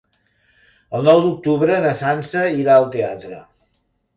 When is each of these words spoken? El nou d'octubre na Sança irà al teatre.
El 0.99 1.05
nou 1.09 1.21
d'octubre 1.25 1.77
na 1.85 1.91
Sança 2.01 2.49
irà 2.63 2.79
al 2.79 2.89
teatre. 2.97 3.43